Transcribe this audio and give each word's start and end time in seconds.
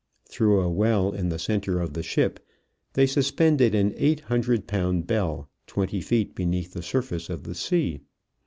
Through 0.25 0.61
a 0.61 0.67
well 0.67 1.11
in 1.11 1.29
the 1.29 1.37
center 1.37 1.79
of 1.79 1.93
the 1.93 2.01
ship 2.01 2.39
they 2.93 3.05
suspended 3.05 3.75
an 3.75 3.93
eight 3.95 4.21
hundred 4.21 4.65
pound 4.65 5.05
bell 5.05 5.47
twenty 5.67 6.01
feet 6.01 6.33
beneath 6.33 6.73
the 6.73 6.81
surface 6.81 7.29
of 7.29 7.43
the 7.43 7.53
sea. 7.53 8.01